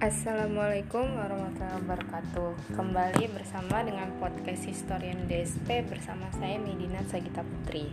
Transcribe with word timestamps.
Assalamualaikum 0.00 1.12
warahmatullahi 1.12 1.76
wabarakatuh. 1.84 2.72
Kembali 2.72 3.36
bersama 3.36 3.84
dengan 3.84 4.08
podcast 4.16 4.64
Historian 4.64 5.28
DSP 5.28 5.84
bersama 5.84 6.24
saya 6.40 6.56
Medina 6.56 7.04
Sagita 7.04 7.44
Putri. 7.44 7.92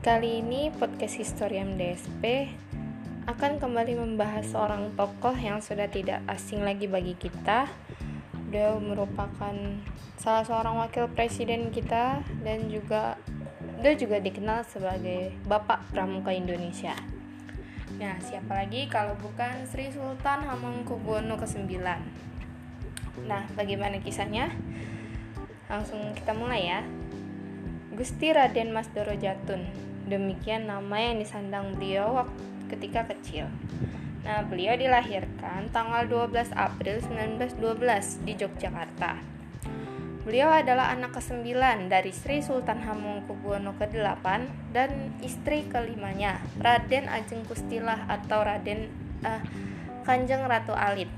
Kali 0.00 0.40
ini 0.40 0.72
podcast 0.72 1.20
Historian 1.20 1.76
DSP 1.76 2.48
akan 3.28 3.60
kembali 3.60 3.92
membahas 4.00 4.56
seorang 4.56 4.96
tokoh 4.96 5.36
yang 5.36 5.60
sudah 5.60 5.84
tidak 5.92 6.24
asing 6.32 6.64
lagi 6.64 6.88
bagi 6.88 7.12
kita. 7.12 7.68
Dia 8.48 8.72
merupakan 8.80 9.52
salah 10.16 10.48
seorang 10.48 10.80
wakil 10.80 11.12
presiden 11.12 11.68
kita 11.76 12.24
dan 12.40 12.72
juga 12.72 13.20
dia 13.84 13.92
juga 14.00 14.16
dikenal 14.16 14.64
sebagai 14.64 15.36
Bapak 15.44 15.92
Pramuka 15.92 16.32
Indonesia 16.32 17.11
Nah, 18.02 18.18
siapa 18.18 18.58
lagi 18.58 18.90
kalau 18.90 19.14
bukan 19.14 19.62
Sri 19.62 19.86
Sultan 19.94 20.42
Hamengkubuwono 20.42 21.38
ke-9? 21.38 21.70
Nah, 23.30 23.46
bagaimana 23.54 24.02
kisahnya? 24.02 24.50
Langsung 25.70 26.10
kita 26.10 26.34
mulai 26.34 26.66
ya. 26.66 26.82
Gusti 27.94 28.34
Raden 28.34 28.74
Mas 28.74 28.90
Doro 28.90 29.14
Jatun. 29.14 29.70
Demikian 30.10 30.66
nama 30.66 30.98
yang 30.98 31.22
disandang 31.22 31.78
beliau 31.78 32.26
waktu 32.26 32.42
ketika 32.74 33.06
kecil. 33.06 33.46
Nah, 34.26 34.42
beliau 34.50 34.74
dilahirkan 34.74 35.70
tanggal 35.70 36.02
12 36.10 36.50
April 36.58 36.98
1912 37.06 38.26
di 38.26 38.34
Yogyakarta. 38.34 39.31
Beliau 40.22 40.54
adalah 40.54 40.94
anak 40.94 41.18
ke-9 41.18 41.50
dari 41.90 42.14
Sri 42.14 42.46
Sultan 42.46 42.78
Hamengkubuwono 42.78 43.74
ke-8 43.74 44.26
dan 44.70 45.18
istri 45.18 45.66
kelimanya, 45.66 46.38
Raden 46.62 47.10
Ajeng 47.10 47.42
Kustilah 47.42 48.06
atau 48.06 48.46
Raden 48.46 48.86
uh, 49.26 49.42
Kanjeng 50.06 50.46
Ratu 50.46 50.78
Alit. 50.78 51.10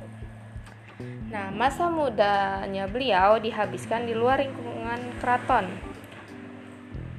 Nah, 1.28 1.52
masa 1.52 1.92
mudanya 1.92 2.88
beliau 2.88 3.36
dihabiskan 3.36 4.08
di 4.08 4.16
luar 4.16 4.41
lingkungan 4.41 5.20
keraton. 5.20 5.69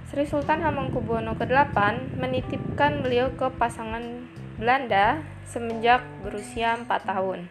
Sri 0.09 0.25
Sultan 0.25 0.65
Hamengkubuwono 0.65 1.37
ke-8 1.37 2.17
menitipkan 2.17 3.05
beliau 3.05 3.29
ke 3.37 3.45
pasangan 3.61 4.25
Belanda 4.57 5.21
semenjak 5.45 6.01
berusia 6.25 6.81
4 6.81 6.89
tahun. 6.89 7.45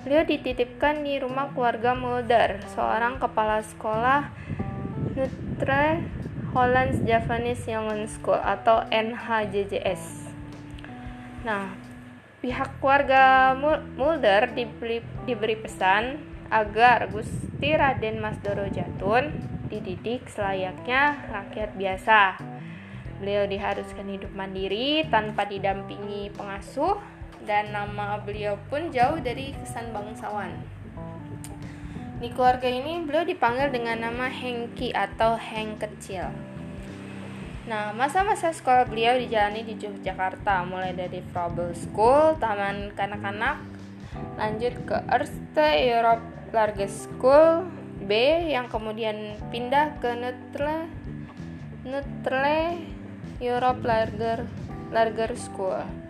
Beliau 0.00 0.24
dititipkan 0.24 1.04
di 1.04 1.20
rumah 1.20 1.52
keluarga 1.52 1.92
Mulder, 1.92 2.64
seorang 2.72 3.20
kepala 3.20 3.60
sekolah 3.60 4.32
Nutre 5.12 6.00
Hollands 6.56 7.04
Javanese 7.04 7.68
Young 7.68 8.08
School 8.08 8.40
atau 8.40 8.80
NHJJS. 8.88 10.32
Nah, 11.44 11.76
pihak 12.40 12.80
keluarga 12.80 13.52
Mulder 14.00 14.48
diberi, 14.56 15.04
diberi 15.28 15.60
pesan 15.60 16.16
agar 16.48 17.12
Gusti 17.12 17.68
Raden 17.76 18.24
Mas 18.24 18.40
Doro 18.40 18.72
Jatun 18.72 19.28
dididik 19.68 20.32
selayaknya 20.32 21.28
rakyat 21.28 21.76
biasa. 21.76 22.40
Beliau 23.20 23.44
diharuskan 23.44 24.08
hidup 24.16 24.32
mandiri 24.32 25.04
tanpa 25.12 25.44
didampingi 25.44 26.32
pengasuh 26.32 27.19
dan 27.50 27.74
nama 27.74 28.22
beliau 28.22 28.54
pun 28.70 28.94
jauh 28.94 29.18
dari 29.18 29.50
kesan 29.58 29.90
bangsawan. 29.90 30.54
Di 32.22 32.30
keluarga 32.30 32.70
ini 32.70 33.02
beliau 33.02 33.26
dipanggil 33.26 33.74
dengan 33.74 34.06
nama 34.06 34.30
Hengki 34.30 34.94
atau 34.94 35.34
Heng 35.34 35.74
kecil. 35.74 36.30
Nah, 37.66 37.90
masa-masa 37.90 38.54
sekolah 38.54 38.86
beliau 38.86 39.18
dijalani 39.18 39.66
di 39.66 39.74
Yogyakarta, 39.74 40.62
mulai 40.62 40.94
dari 40.94 41.18
Frobel 41.34 41.74
School, 41.74 42.38
taman 42.38 42.94
kanak-kanak, 42.94 43.58
lanjut 44.38 44.74
ke 44.86 44.96
Erste 45.10 45.68
Europe 45.90 46.22
Large 46.54 46.86
School 46.86 47.66
B 48.06 48.46
yang 48.46 48.70
kemudian 48.70 49.34
pindah 49.50 49.98
ke 49.98 50.14
Nutle 50.14 50.86
Nutle 51.82 52.78
Europe 53.42 53.82
Larger 53.82 54.46
Larger 54.94 55.34
School. 55.34 56.09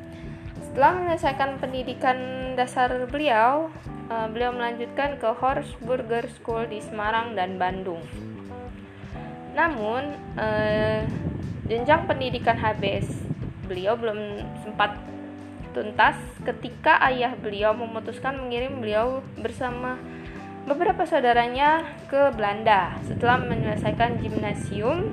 Setelah 0.71 1.03
menyelesaikan 1.03 1.59
pendidikan 1.59 2.19
dasar 2.55 2.95
beliau, 3.11 3.75
uh, 4.07 4.31
beliau 4.31 4.55
melanjutkan 4.55 5.19
ke 5.19 5.27
Horsburger 5.35 6.31
School 6.31 6.71
di 6.71 6.79
Semarang 6.79 7.35
dan 7.35 7.59
Bandung. 7.59 7.99
Namun, 9.51 10.15
uh, 10.39 11.03
jenjang 11.67 12.07
pendidikan 12.07 12.55
HBS 12.55 13.11
beliau 13.67 13.99
belum 13.99 14.47
sempat 14.63 14.95
tuntas 15.75 16.15
ketika 16.47 17.03
ayah 17.11 17.35
beliau 17.35 17.75
memutuskan 17.75 18.39
mengirim 18.39 18.79
beliau 18.79 19.27
bersama 19.43 19.99
beberapa 20.71 21.03
saudaranya 21.03 21.83
ke 22.07 22.31
Belanda. 22.39 22.95
Setelah 23.11 23.43
menyelesaikan 23.43 24.23
gimnasium, 24.23 25.11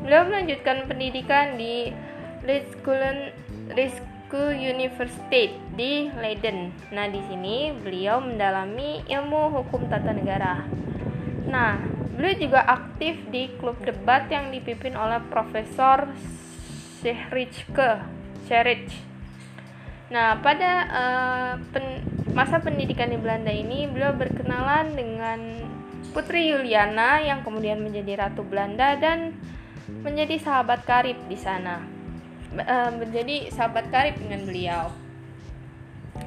beliau 0.00 0.24
melanjutkan 0.24 0.88
pendidikan 0.88 1.60
di 1.60 1.92
Leidskoolen 2.48 3.36
ke 4.26 4.58
University 4.58 5.54
di 5.78 6.10
Leiden. 6.10 6.74
Nah, 6.90 7.06
di 7.06 7.22
sini 7.30 7.70
beliau 7.70 8.18
mendalami 8.18 9.06
ilmu 9.06 9.54
hukum 9.54 9.86
tata 9.86 10.10
negara. 10.10 10.66
Nah, 11.46 11.78
beliau 12.18 12.34
juga 12.34 12.60
aktif 12.66 13.22
di 13.30 13.46
klub 13.58 13.78
debat 13.86 14.26
yang 14.26 14.50
dipimpin 14.50 14.98
oleh 14.98 15.22
Profesor 15.30 16.10
Sehrichke 17.02 18.02
Sherich. 18.50 18.90
Nah, 20.10 20.38
pada 20.42 20.72
uh, 20.86 21.52
pen, 21.70 22.02
masa 22.34 22.58
pendidikan 22.58 23.10
di 23.10 23.18
Belanda 23.18 23.50
ini, 23.50 23.86
beliau 23.90 24.14
berkenalan 24.14 24.94
dengan 24.94 25.38
Putri 26.14 26.50
Juliana 26.50 27.22
yang 27.22 27.42
kemudian 27.46 27.82
menjadi 27.82 28.26
ratu 28.26 28.46
Belanda 28.46 28.94
dan 28.98 29.34
menjadi 30.02 30.38
sahabat 30.38 30.82
karib 30.82 31.18
di 31.30 31.38
sana 31.38 31.95
menjadi 32.96 33.50
sahabat 33.50 33.90
karib 33.90 34.16
dengan 34.20 34.46
beliau. 34.46 34.84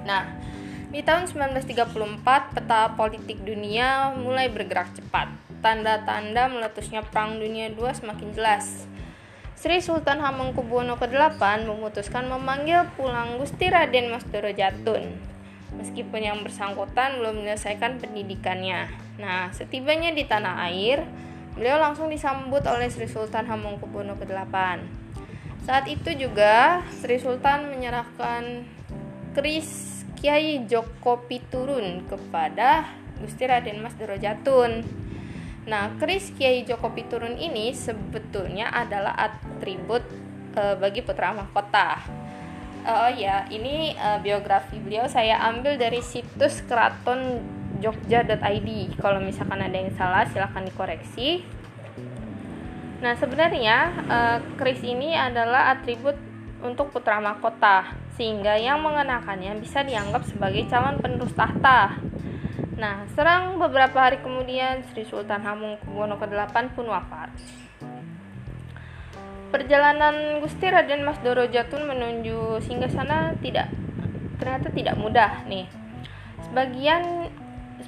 Nah, 0.06 0.26
di 0.90 1.06
tahun 1.06 1.30
1934 1.30 2.56
peta 2.58 2.98
politik 2.98 3.46
dunia 3.46 4.10
mulai 4.18 4.50
bergerak 4.50 4.90
cepat. 4.98 5.30
Tanda-tanda 5.60 6.50
meletusnya 6.50 7.04
Perang 7.04 7.38
Dunia 7.38 7.70
II 7.70 7.92
semakin 7.92 8.32
jelas. 8.34 8.90
Sri 9.60 9.84
Sultan 9.84 10.24
Hamengkubuwono 10.24 10.96
ke-8 10.96 11.68
memutuskan 11.68 12.32
memanggil 12.32 12.88
pulang 12.96 13.36
Gusti 13.36 13.68
Raden 13.68 14.08
Mas 14.08 14.24
Doro 14.32 14.56
Jatun. 14.56 15.20
Meskipun 15.76 16.24
yang 16.24 16.40
bersangkutan 16.42 17.20
belum 17.20 17.44
menyelesaikan 17.44 18.00
pendidikannya. 18.00 18.88
Nah, 19.20 19.52
setibanya 19.52 20.16
di 20.16 20.24
tanah 20.24 20.64
air, 20.72 21.04
beliau 21.60 21.76
langsung 21.76 22.08
disambut 22.08 22.64
oleh 22.66 22.88
Sri 22.88 23.12
Sultan 23.12 23.52
Hamengkubuwono 23.52 24.16
ke-8. 24.16 24.56
Saat 25.70 25.86
itu 25.86 26.10
juga 26.18 26.82
Sri 26.98 27.22
Sultan 27.22 27.70
menyerahkan 27.70 28.66
keris 29.38 30.02
Kiai 30.18 30.66
Joko 30.66 31.22
Piturun 31.30 32.10
kepada 32.10 32.90
Gusti 33.22 33.46
Raden 33.46 33.78
Mas 33.78 33.94
Jatun. 33.94 34.82
Nah, 35.70 35.94
keris 36.02 36.34
Kiai 36.34 36.66
Joko 36.66 36.90
Piturun 36.90 37.38
ini 37.38 37.70
sebetulnya 37.78 38.74
adalah 38.74 39.14
atribut 39.14 40.02
e, 40.58 40.74
bagi 40.82 41.06
putra 41.06 41.38
mahkota. 41.38 42.02
Oh 42.90 43.14
ya, 43.14 43.46
ini 43.54 43.94
e, 43.94 44.10
biografi 44.26 44.82
beliau 44.82 45.06
saya 45.06 45.38
ambil 45.54 45.78
dari 45.78 46.02
situs 46.02 46.66
keraton 46.66 47.46
jogja.id. 47.78 48.98
Kalau 48.98 49.22
misalkan 49.22 49.62
ada 49.62 49.78
yang 49.78 49.94
salah 49.94 50.26
silahkan 50.34 50.66
dikoreksi. 50.66 51.59
Nah, 53.00 53.16
sebenarnya 53.16 53.78
keris 54.60 54.84
ini 54.84 55.16
adalah 55.16 55.72
atribut 55.72 56.20
untuk 56.60 56.92
putra 56.92 57.24
mahkota, 57.24 57.96
sehingga 58.20 58.60
yang 58.60 58.84
mengenakannya 58.84 59.56
bisa 59.64 59.80
dianggap 59.88 60.28
sebagai 60.28 60.68
calon 60.68 61.00
penerus 61.00 61.32
tahta. 61.32 61.96
Nah, 62.76 63.08
serang 63.16 63.56
beberapa 63.56 63.96
hari 63.96 64.20
kemudian 64.20 64.84
Sri 64.92 65.08
Sultan 65.08 65.44
Hamengkubuwono 65.44 66.20
ke-8 66.20 66.76
pun 66.76 66.92
wafat. 66.92 67.32
Perjalanan 69.50 70.44
Gusti 70.44 70.68
Raden 70.68 71.08
Mas 71.08 71.18
Doro 71.24 71.48
Jatun 71.48 71.88
menuju 71.88 72.60
sana 72.92 73.34
tidak 73.40 73.72
ternyata 74.38 74.68
tidak 74.76 74.96
mudah 75.00 75.44
nih. 75.48 75.66
Sebagian 76.46 77.32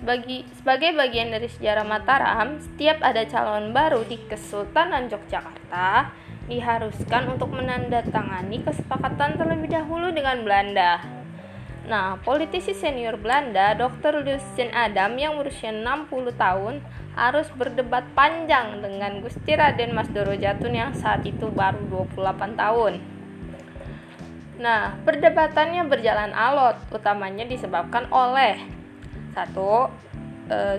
sebagai, 0.01 0.49
sebagai 0.57 0.97
bagian 0.97 1.29
dari 1.29 1.45
sejarah 1.45 1.85
Mataram, 1.85 2.57
setiap 2.57 3.05
ada 3.05 3.21
calon 3.29 3.69
baru 3.69 4.01
di 4.01 4.17
Kesultanan 4.25 5.05
Yogyakarta 5.13 6.09
diharuskan 6.49 7.37
untuk 7.37 7.53
menandatangani 7.53 8.65
kesepakatan 8.65 9.37
terlebih 9.37 9.69
dahulu 9.69 10.09
dengan 10.09 10.41
Belanda. 10.41 11.05
Nah, 11.85 12.17
politisi 12.25 12.73
senior 12.73 13.21
Belanda, 13.21 13.77
Dr. 13.77 14.25
Lucien 14.25 14.73
Adam 14.73 15.13
yang 15.21 15.37
berusia 15.37 15.69
60 15.69 16.33
tahun 16.33 16.81
harus 17.13 17.45
berdebat 17.53 18.05
panjang 18.17 18.81
dengan 18.81 19.21
Gusti 19.21 19.53
Raden 19.53 19.93
Mas 19.93 20.09
Doro 20.09 20.33
Jatun 20.33 20.73
yang 20.73 20.97
saat 20.97 21.21
itu 21.29 21.45
baru 21.53 21.77
28 22.09 22.57
tahun. 22.57 22.93
Nah, 24.61 24.97
perdebatannya 25.05 25.85
berjalan 25.85 26.33
alot, 26.33 26.77
utamanya 26.93 27.45
disebabkan 27.45 28.09
oleh 28.13 28.80
satu 29.31 29.89
eh, 30.47 30.77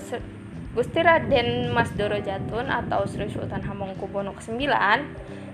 Gusti 0.72 1.00
Raden 1.04 1.68
Mas 1.76 1.92
Doro 1.92 2.16
Jatun 2.16 2.72
atau 2.72 3.04
Sri 3.04 3.28
Sultan 3.28 3.60
Hamengkubuwono 3.60 4.32
ke-9 4.32 4.64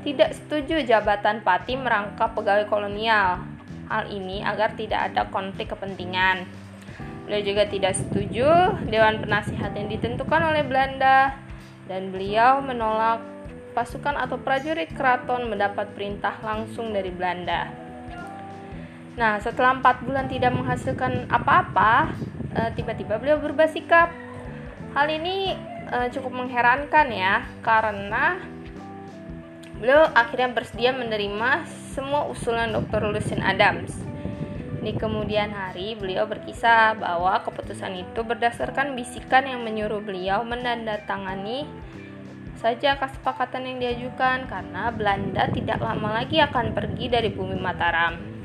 tidak 0.06 0.30
setuju 0.38 0.86
jabatan 0.86 1.42
pati 1.42 1.74
merangkap 1.74 2.32
pegawai 2.38 2.70
kolonial. 2.70 3.42
Hal 3.90 4.06
ini 4.12 4.44
agar 4.46 4.78
tidak 4.78 5.10
ada 5.10 5.26
konflik 5.26 5.74
kepentingan. 5.74 6.46
Beliau 7.26 7.42
juga 7.42 7.66
tidak 7.66 7.98
setuju 7.98 8.78
dewan 8.88 9.20
penasihat 9.20 9.74
yang 9.74 9.90
ditentukan 9.90 10.54
oleh 10.54 10.62
Belanda 10.62 11.34
dan 11.90 12.14
beliau 12.14 12.62
menolak 12.62 13.20
pasukan 13.74 14.16
atau 14.16 14.38
prajurit 14.38 14.88
keraton 14.94 15.50
mendapat 15.50 15.92
perintah 15.92 16.38
langsung 16.40 16.94
dari 16.94 17.10
Belanda. 17.10 17.68
Nah, 19.18 19.42
setelah 19.42 19.82
empat 19.82 20.06
bulan 20.06 20.30
tidak 20.30 20.54
menghasilkan 20.54 21.26
apa-apa, 21.26 22.14
eh, 22.54 22.70
tiba-tiba 22.76 23.20
beliau 23.20 23.40
berubah 23.42 23.68
sikap. 23.68 24.12
Hal 24.94 25.06
ini 25.08 25.56
eh, 25.88 26.08
cukup 26.14 26.32
mengherankan 26.32 27.08
ya, 27.12 27.44
karena 27.60 28.40
beliau 29.78 30.10
akhirnya 30.12 30.50
bersedia 30.52 30.90
menerima 30.90 31.66
semua 31.94 32.26
usulan 32.30 32.72
Dr. 32.72 33.10
Lucien 33.10 33.42
Adams. 33.42 34.08
Di 34.78 34.94
kemudian 34.94 35.50
hari, 35.50 35.98
beliau 35.98 36.30
berkisah 36.30 36.94
bahwa 36.94 37.42
keputusan 37.42 37.98
itu 37.98 38.20
berdasarkan 38.22 38.94
bisikan 38.94 39.42
yang 39.42 39.66
menyuruh 39.66 39.98
beliau 39.98 40.46
menandatangani 40.46 41.66
saja 42.58 42.98
kesepakatan 42.98 43.70
yang 43.70 43.78
diajukan 43.78 44.50
karena 44.50 44.90
Belanda 44.90 45.46
tidak 45.54 45.78
lama 45.78 46.22
lagi 46.22 46.42
akan 46.42 46.74
pergi 46.74 47.06
dari 47.06 47.30
bumi 47.30 47.58
Mataram. 47.58 48.37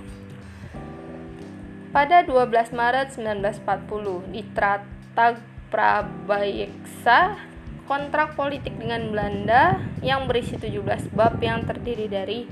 Pada 1.93 2.25
12 2.25 2.73
Maret 2.73 3.13
1940 3.21 4.33
di 4.33 4.41
Tratag 4.57 5.37
Prabayeksa, 5.69 7.37
kontrak 7.85 8.33
politik 8.33 8.73
dengan 8.81 9.13
Belanda 9.13 9.77
yang 10.01 10.25
berisi 10.25 10.57
17 10.57 11.13
bab 11.13 11.37
yang 11.37 11.61
terdiri 11.69 12.09
dari 12.09 12.49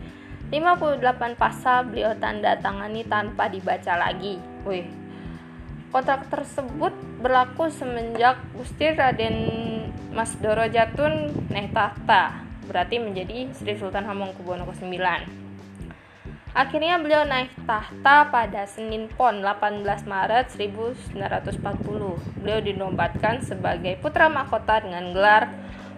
58 0.53 1.41
pasal 1.41 1.89
beliau 1.89 2.13
tanda 2.21 2.53
tangani 2.61 3.01
tanpa 3.01 3.49
dibaca 3.49 3.97
lagi. 3.97 4.37
Wih. 4.61 4.85
Kontrak 5.89 6.29
tersebut 6.29 6.93
berlaku 7.17 7.73
semenjak 7.73 8.37
Gusti 8.53 8.93
Raden 8.93 9.37
Mas 10.13 10.37
Doro 10.37 10.69
Jatun 10.69 11.33
naik 11.49 11.73
berarti 12.69 13.01
menjadi 13.01 13.49
Sri 13.57 13.73
Sultan 13.73 14.05
Hamengkubuwono 14.05 14.69
ke-9. 14.69 15.40
Akhirnya 16.51 16.99
beliau 16.99 17.23
naik 17.23 17.55
tahta 17.63 18.27
pada 18.27 18.67
Senin 18.67 19.07
Pon 19.07 19.39
18 19.39 19.87
Maret 20.03 20.51
1940. 20.51 21.55
Beliau 22.43 22.59
dinobatkan 22.59 23.39
sebagai 23.39 23.95
putra 24.03 24.27
mahkota 24.27 24.83
dengan 24.83 25.15
gelar 25.15 25.47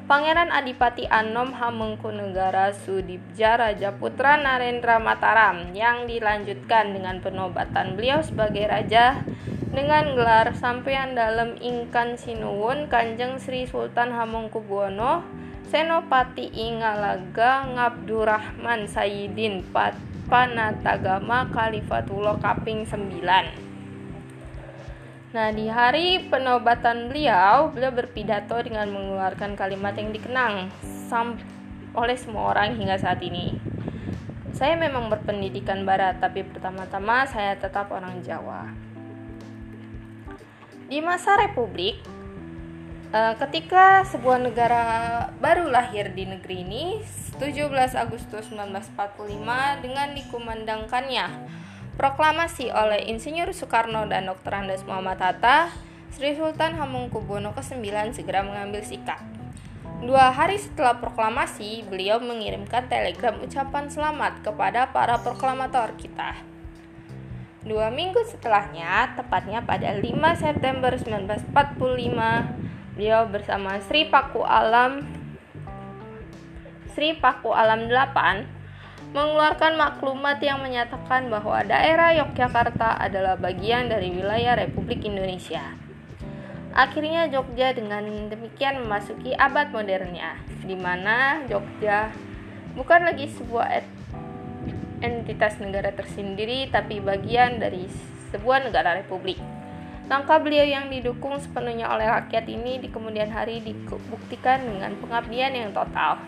Pangeran 0.05 0.53
Adipati 0.53 1.09
Anom 1.09 1.57
Hamengkunegara 1.57 2.69
Sudibja 2.69 3.57
Raja 3.57 3.97
Putra 3.97 4.37
Narendra 4.37 5.01
Mataram 5.01 5.73
yang 5.73 6.05
dilanjutkan 6.05 6.93
dengan 6.93 7.17
penobatan 7.23 7.97
beliau 7.97 8.21
sebagai 8.21 8.69
raja 8.69 9.25
dengan 9.73 10.13
gelar 10.13 10.53
Sampean 10.53 11.17
Dalam 11.17 11.57
Ingkan 11.57 12.19
Sinuwun 12.19 12.91
Kanjeng 12.93 13.41
Sri 13.41 13.65
Sultan 13.65 14.13
Hamengkubuwono 14.13 15.25
Senopati 15.71 16.51
Ingalaga 16.51 17.65
Ngabdurrahman 17.73 18.85
Sayyidin 18.85 19.65
Pat 19.71 20.12
Panatagama 20.33 21.45
Kalifatullah 21.53 22.41
Kaping 22.41 22.89
9 22.89 23.21
Nah, 25.29 25.53
di 25.53 25.69
hari 25.69 26.25
penobatan 26.25 27.13
beliau, 27.13 27.69
beliau 27.69 27.93
berpidato 27.93 28.57
dengan 28.65 28.89
mengeluarkan 28.89 29.53
kalimat 29.53 29.93
yang 29.93 30.09
dikenang 30.09 30.73
oleh 31.93 32.17
semua 32.17 32.49
orang 32.49 32.73
hingga 32.73 32.97
saat 32.97 33.21
ini. 33.21 33.61
Saya 34.57 34.73
memang 34.73 35.13
berpendidikan 35.13 35.85
barat, 35.85 36.17
tapi 36.17 36.41
pertama-tama 36.41 37.29
saya 37.29 37.53
tetap 37.53 37.93
orang 37.93 38.17
Jawa. 38.25 38.73
Di 40.89 40.97
masa 40.97 41.37
Republik, 41.37 42.01
ketika 43.13 44.01
sebuah 44.09 44.41
negara 44.41 44.85
baru 45.37 45.69
lahir 45.69 46.09
di 46.17 46.25
negeri 46.25 46.65
ini, 46.65 46.85
17 47.37 47.93
Agustus 47.93 48.49
1945 48.49 49.85
dengan 49.85 50.07
dikumandangkannya 50.17 51.25
proklamasi 51.93 52.73
oleh 52.73 53.05
Insinyur 53.05 53.53
Soekarno 53.53 54.09
dan 54.09 54.25
Dr. 54.25 54.65
Andes 54.65 54.81
Muhammad 54.89 55.21
Hatta, 55.21 55.69
Sri 56.09 56.33
Sultan 56.33 56.73
Hamengkubuwono 56.77 57.53
ke-9 57.53 58.17
segera 58.17 58.41
mengambil 58.41 58.81
sikap. 58.81 59.21
Dua 60.01 60.33
hari 60.33 60.57
setelah 60.59 60.97
proklamasi, 60.99 61.85
beliau 61.87 62.17
mengirimkan 62.19 62.89
telegram 62.91 63.39
ucapan 63.39 63.87
selamat 63.93 64.41
kepada 64.41 64.89
para 64.89 65.21
proklamator 65.21 65.95
kita. 65.95 66.35
Dua 67.63 67.87
minggu 67.87 68.19
setelahnya, 68.27 69.15
tepatnya 69.15 69.63
pada 69.63 69.95
5 69.95 70.03
September 70.35 70.91
1945, 70.99 72.62
beliau 72.93 73.25
bersama 73.25 73.81
Sri 73.81 74.05
Paku 74.07 74.45
Alam 74.45 75.01
Sri 76.93 77.17
Paku 77.17 77.49
Alam 77.49 77.89
8 77.89 78.63
mengeluarkan 79.13 79.77
maklumat 79.77 80.41
yang 80.41 80.61
menyatakan 80.61 81.29
bahwa 81.29 81.61
daerah 81.61 82.17
Yogyakarta 82.17 82.97
adalah 82.97 83.37
bagian 83.37 83.85
dari 83.85 84.09
wilayah 84.09 84.57
Republik 84.57 85.05
Indonesia. 85.05 85.61
Akhirnya 86.73 87.29
Jogja 87.29 87.77
dengan 87.77 88.01
demikian 88.33 88.81
memasuki 88.81 89.37
abad 89.37 89.69
modernnya, 89.69 90.41
di 90.65 90.73
mana 90.73 91.45
Jogja 91.45 92.09
bukan 92.73 93.05
lagi 93.05 93.29
sebuah 93.29 93.85
entitas 95.05 95.61
negara 95.61 95.93
tersendiri, 95.93 96.73
tapi 96.73 96.97
bagian 96.97 97.61
dari 97.61 97.85
sebuah 98.33 98.65
negara 98.65 98.97
republik. 98.97 99.37
Langkah 100.11 100.35
beliau 100.43 100.67
yang 100.67 100.91
didukung 100.91 101.39
sepenuhnya 101.39 101.87
oleh 101.87 102.03
rakyat 102.03 102.43
ini 102.51 102.83
di 102.83 102.91
kemudian 102.91 103.31
hari 103.31 103.63
dibuktikan 103.63 104.59
dengan 104.67 104.99
pengabdian 104.99 105.55
yang 105.55 105.71
total. 105.71 106.19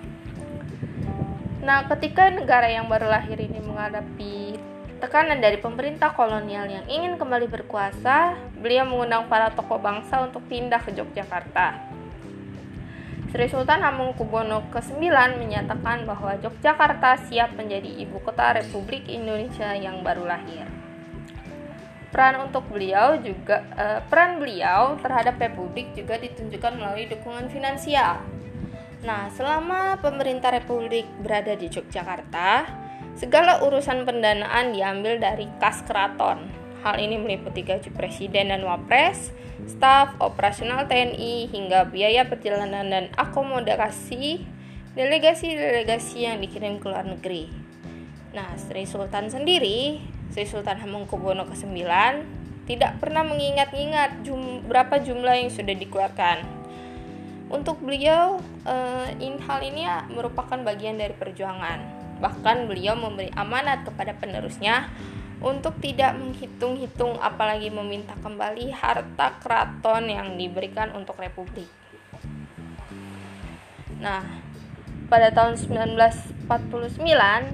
Nah, 1.66 1.84
ketika 1.92 2.32
negara 2.32 2.72
yang 2.72 2.88
baru 2.88 3.12
lahir 3.12 3.36
ini 3.36 3.60
menghadapi 3.60 4.56
tekanan 5.04 5.44
dari 5.44 5.60
pemerintah 5.60 6.16
kolonial 6.16 6.72
yang 6.72 6.86
ingin 6.88 7.20
kembali 7.20 7.52
berkuasa, 7.52 8.38
beliau 8.56 8.88
mengundang 8.88 9.28
para 9.28 9.52
tokoh 9.52 9.82
bangsa 9.82 10.24
untuk 10.24 10.46
pindah 10.48 10.80
ke 10.80 10.96
Yogyakarta. 10.96 11.92
Sri 13.36 13.52
Sultan 13.52 13.84
Hamengkubuwono 13.84 14.72
ke-9 14.72 15.12
menyatakan 15.36 16.08
bahwa 16.08 16.40
Yogyakarta 16.40 17.28
siap 17.28 17.52
menjadi 17.60 17.92
ibu 18.08 18.24
kota 18.24 18.56
Republik 18.56 19.12
Indonesia 19.12 19.76
yang 19.76 20.00
baru 20.00 20.24
lahir. 20.24 20.85
Peran 22.16 22.48
untuk 22.48 22.64
beliau 22.72 23.20
juga 23.20 23.60
eh, 23.76 24.00
peran 24.08 24.40
beliau 24.40 24.96
terhadap 25.04 25.36
republik 25.36 25.92
juga 25.92 26.16
ditunjukkan 26.16 26.80
melalui 26.80 27.12
dukungan 27.12 27.52
finansial 27.52 28.24
Nah, 29.06 29.30
selama 29.30 30.02
pemerintah 30.02 30.50
Republik 30.50 31.06
berada 31.22 31.54
di 31.54 31.70
Yogyakarta, 31.70 32.66
segala 33.14 33.62
urusan 33.62 34.02
pendanaan 34.02 34.74
diambil 34.74 35.22
dari 35.22 35.46
kas 35.62 35.86
keraton. 35.86 36.50
Hal 36.82 36.98
ini 36.98 37.22
meliputi 37.22 37.62
gaji 37.62 37.94
presiden 37.94 38.50
dan 38.50 38.66
wapres, 38.66 39.30
staf 39.70 40.18
operasional 40.18 40.90
TNI, 40.90 41.54
hingga 41.54 41.86
biaya 41.86 42.26
perjalanan 42.26 42.90
dan 42.90 43.06
akomodasi 43.14 44.42
delegasi-delegasi 44.98 46.26
yang 46.26 46.42
dikirim 46.42 46.82
ke 46.82 46.90
luar 46.90 47.06
negeri. 47.06 47.54
Nah, 48.34 48.58
Sri 48.58 48.90
Sultan 48.90 49.30
sendiri, 49.30 50.02
Sri 50.34 50.48
Sultan 50.48 50.82
Hamengkubuwono 50.82 51.46
ke-9, 51.50 51.84
tidak 52.66 52.98
pernah 52.98 53.22
mengingat-ingat 53.22 54.26
jum, 54.26 54.66
berapa 54.66 54.98
jumlah 55.04 55.36
yang 55.38 55.52
sudah 55.54 55.76
dikeluarkan 55.78 56.66
untuk 57.46 57.78
beliau, 57.78 58.42
uh, 58.66 59.06
in 59.22 59.38
hal 59.46 59.62
ini 59.62 59.86
merupakan 60.10 60.58
bagian 60.66 60.98
dari 60.98 61.14
perjuangan. 61.14 61.78
Bahkan 62.18 62.66
beliau 62.66 62.98
memberi 62.98 63.30
amanat 63.38 63.86
kepada 63.86 64.18
penerusnya 64.18 64.90
untuk 65.46 65.78
tidak 65.78 66.18
menghitung-hitung 66.18 67.22
apalagi 67.22 67.70
meminta 67.70 68.18
kembali 68.18 68.74
harta 68.74 69.38
keraton 69.46 70.10
yang 70.10 70.34
diberikan 70.34 70.90
untuk 70.98 71.22
republik. 71.22 71.70
Nah, 74.02 74.26
pada 75.06 75.30
tahun 75.30 75.62
1949 75.62 76.50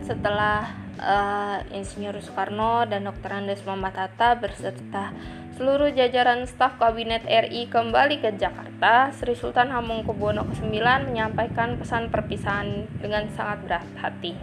setelah 0.08 0.72
uh, 1.02 1.60
Insinyur 1.74 2.22
Soekarno 2.22 2.86
dan 2.86 3.10
Dr. 3.10 3.34
Andes 3.34 3.66
Muhammad 3.66 3.98
Hatta 3.98 4.38
berserta 4.38 5.12
seluruh 5.58 5.94
jajaran 5.94 6.48
staf 6.50 6.80
kabinet 6.82 7.22
RI 7.28 7.70
kembali 7.70 8.24
ke 8.24 8.34
Jakarta, 8.34 9.14
Sri 9.14 9.38
Sultan 9.38 9.70
Hamengkubuwono 9.70 10.48
ke-9 10.50 10.82
menyampaikan 11.12 11.78
pesan 11.78 12.10
perpisahan 12.10 12.90
dengan 12.98 13.30
sangat 13.36 13.62
berat 13.68 13.86
hati. 14.00 14.34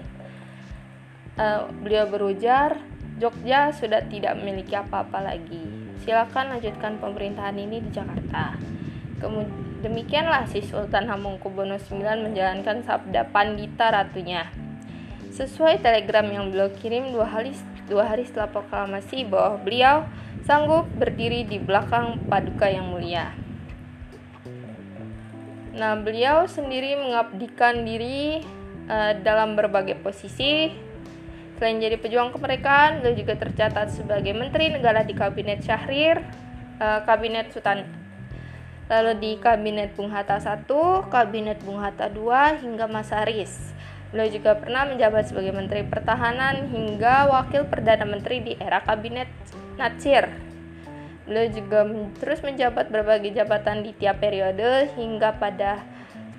Uh, 1.38 1.70
beliau 1.82 2.06
berujar, 2.06 2.78
Jogja 3.18 3.74
sudah 3.74 4.06
tidak 4.06 4.38
memiliki 4.38 4.78
apa-apa 4.78 5.22
lagi. 5.22 5.62
Silakan 6.06 6.54
lanjutkan 6.54 7.02
pemerintahan 7.02 7.58
ini 7.58 7.82
di 7.82 7.90
Jakarta. 7.90 8.54
Kemudian, 9.18 9.82
demikianlah 9.82 10.46
si 10.46 10.62
Sultan 10.62 11.10
Hamengkubuwono 11.10 11.82
IX 11.82 12.30
menjalankan 12.30 12.86
sabda 12.86 13.26
Pandita 13.34 13.90
ratunya. 13.90 14.67
Sesuai 15.28 15.84
telegram 15.84 16.24
yang 16.24 16.48
beliau 16.48 16.72
kirim 16.72 17.12
dua 17.12 17.28
hari, 17.28 17.52
dua 17.84 18.08
hari 18.08 18.24
setelah 18.24 18.48
proklamasi 18.48 19.28
bahwa 19.28 19.60
beliau 19.60 20.08
sanggup 20.48 20.88
berdiri 20.96 21.44
di 21.44 21.60
belakang 21.60 22.16
paduka 22.26 22.68
yang 22.68 22.88
mulia. 22.88 23.36
Nah, 25.76 25.94
beliau 26.00 26.48
sendiri 26.48 26.96
mengabdikan 26.96 27.84
diri 27.84 28.42
uh, 28.88 29.12
dalam 29.20 29.54
berbagai 29.54 30.00
posisi. 30.00 30.72
Selain 31.60 31.78
jadi 31.78 32.00
pejuang 32.00 32.32
kemerdekaan, 32.32 33.02
beliau 33.02 33.18
juga 33.18 33.34
tercatat 33.36 33.92
sebagai 33.92 34.32
menteri 34.32 34.72
negara 34.72 35.04
di 35.04 35.12
kabinet 35.12 35.60
Syahrir, 35.62 36.24
uh, 36.80 37.04
kabinet 37.04 37.52
Sultan 37.52 37.98
lalu 38.88 39.12
di 39.20 39.30
Kabinet 39.36 39.92
Bung 39.92 40.08
Hatta 40.08 40.40
I, 40.40 40.64
Kabinet 41.12 41.60
Bung 41.60 41.76
Hatta 41.76 42.08
II, 42.08 42.56
hingga 42.64 42.88
Masaris. 42.88 43.76
Beliau 44.08 44.28
juga 44.32 44.56
pernah 44.56 44.88
menjabat 44.88 45.28
sebagai 45.28 45.52
Menteri 45.52 45.84
Pertahanan 45.84 46.72
hingga 46.72 47.28
Wakil 47.28 47.68
Perdana 47.68 48.08
Menteri 48.08 48.40
di 48.40 48.56
era 48.56 48.80
Kabinet 48.80 49.28
Natsir. 49.76 50.32
Beliau 51.28 51.52
juga 51.52 51.84
terus 52.16 52.40
menjabat 52.40 52.88
berbagai 52.88 53.36
jabatan 53.36 53.84
di 53.84 53.92
tiap 53.92 54.24
periode 54.24 54.88
hingga 54.96 55.36
pada 55.36 55.84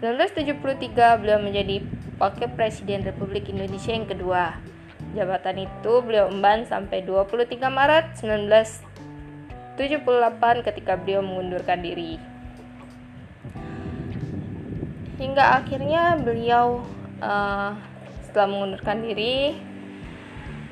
1973 0.01 1.21
beliau 1.21 1.37
menjadi 1.37 1.85
Wakil 2.17 2.49
Presiden 2.57 3.05
Republik 3.05 3.53
Indonesia 3.53 3.93
yang 3.93 4.09
kedua. 4.09 4.57
Jabatan 5.13 5.69
itu 5.69 5.93
beliau 6.01 6.25
emban 6.33 6.65
sampai 6.65 7.05
23 7.05 7.53
Maret 7.69 8.17
1978 9.77 10.65
ketika 10.65 10.97
beliau 10.97 11.21
mengundurkan 11.21 11.85
diri 11.85 12.17
hingga 15.19 15.59
akhirnya 15.59 16.15
beliau 16.15 16.79
uh, 17.19 17.71
setelah 18.25 18.47
mengundurkan 18.47 19.03
diri 19.03 19.57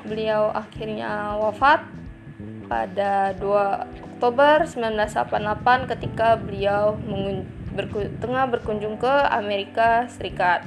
beliau 0.04 0.48
akhirnya 0.54 1.36
wafat 1.36 1.84
pada 2.68 3.36
2 3.36 4.16
Oktober 4.18 4.64
1988 4.66 5.92
ketika 5.96 6.38
beliau 6.38 6.96
berku 7.72 8.08
tengah 8.18 8.50
berkunjung 8.50 8.98
ke 8.98 9.14
Amerika 9.30 10.10
Serikat. 10.10 10.66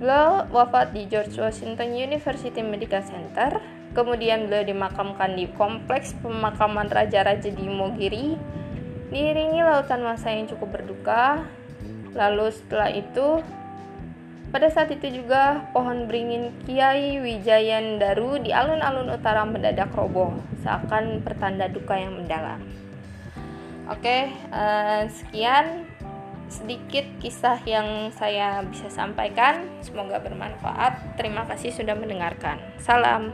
Beliau 0.00 0.48
wafat 0.48 0.96
di 0.96 1.04
George 1.06 1.36
Washington 1.36 1.92
University 1.94 2.64
Medical 2.64 3.04
Center. 3.04 3.60
Kemudian 3.90 4.46
beliau 4.46 4.64
dimakamkan 4.64 5.34
di 5.34 5.50
kompleks 5.52 6.14
pemakaman 6.22 6.88
raja-raja 6.88 7.50
di 7.50 7.66
Mogiri. 7.66 8.38
Diiringi 9.10 9.60
lautan 9.60 10.06
masa 10.06 10.30
yang 10.30 10.46
cukup 10.46 10.78
berduka, 10.78 11.42
Lalu 12.14 12.50
setelah 12.50 12.90
itu 12.90 13.42
pada 14.50 14.66
saat 14.70 14.90
itu 14.90 15.22
juga 15.22 15.70
pohon 15.70 16.10
beringin 16.10 16.50
Kiai 16.66 17.22
Wijayan 17.22 18.02
Daru 18.02 18.42
di 18.42 18.50
alun-alun 18.50 19.10
utara 19.14 19.46
mendadak 19.46 19.94
roboh, 19.94 20.34
seakan 20.66 21.22
pertanda 21.22 21.70
duka 21.70 21.94
yang 21.94 22.18
mendalam. 22.18 22.62
Oke, 23.90 24.30
uh, 24.54 25.06
sekian 25.10 25.86
sedikit 26.50 27.06
kisah 27.22 27.62
yang 27.62 28.10
saya 28.14 28.62
bisa 28.66 28.90
sampaikan. 28.90 29.66
Semoga 29.82 30.18
bermanfaat. 30.18 31.18
Terima 31.18 31.46
kasih 31.46 31.70
sudah 31.70 31.94
mendengarkan. 31.94 32.58
Salam. 32.82 33.30